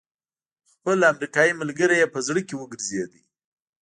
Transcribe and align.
خپل 0.71 0.97
امريکايي 1.11 1.53
ملګری 1.61 1.95
يې 2.01 2.07
په 2.13 2.19
زړه 2.27 2.41
کې 2.47 2.55
وګرځېد. 2.57 3.11